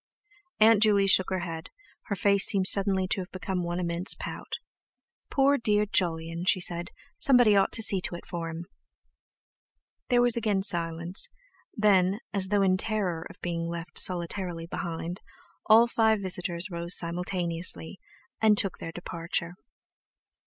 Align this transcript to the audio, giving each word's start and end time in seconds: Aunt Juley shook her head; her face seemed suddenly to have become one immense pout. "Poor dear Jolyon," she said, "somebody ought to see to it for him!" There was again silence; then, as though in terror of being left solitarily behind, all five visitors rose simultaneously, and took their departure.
Aunt 0.59 0.81
Juley 0.81 1.05
shook 1.05 1.29
her 1.29 1.41
head; 1.41 1.69
her 2.05 2.15
face 2.15 2.47
seemed 2.47 2.65
suddenly 2.65 3.07
to 3.09 3.21
have 3.21 3.29
become 3.31 3.63
one 3.63 3.79
immense 3.79 4.15
pout. 4.15 4.53
"Poor 5.29 5.59
dear 5.59 5.85
Jolyon," 5.85 6.45
she 6.47 6.59
said, 6.59 6.89
"somebody 7.17 7.55
ought 7.55 7.71
to 7.73 7.83
see 7.83 8.01
to 8.01 8.15
it 8.15 8.25
for 8.25 8.49
him!" 8.49 8.65
There 10.09 10.23
was 10.23 10.35
again 10.35 10.63
silence; 10.63 11.29
then, 11.75 12.19
as 12.33 12.47
though 12.47 12.63
in 12.63 12.77
terror 12.77 13.27
of 13.29 13.39
being 13.41 13.67
left 13.69 13.99
solitarily 13.99 14.65
behind, 14.65 15.19
all 15.67 15.85
five 15.85 16.19
visitors 16.21 16.71
rose 16.71 16.97
simultaneously, 16.97 17.99
and 18.41 18.57
took 18.57 18.79
their 18.79 18.91
departure. 18.91 19.53